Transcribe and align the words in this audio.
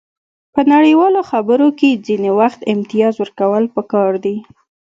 په 0.53 0.61
نړیوالو 0.73 1.21
خبرو 1.29 1.67
کې 1.79 2.01
ځینې 2.05 2.31
وخت 2.39 2.59
امتیاز 2.73 3.13
ورکول 3.19 3.63
پکار 3.75 4.11
دي 4.23 4.35